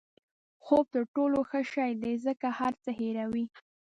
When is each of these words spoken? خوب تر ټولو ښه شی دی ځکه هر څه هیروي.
خوب 0.65 0.85
تر 0.93 1.03
ټولو 1.15 1.39
ښه 1.49 1.61
شی 1.71 1.91
دی 2.01 2.13
ځکه 2.25 2.47
هر 2.59 2.73
څه 2.83 2.89
هیروي. 2.99 3.45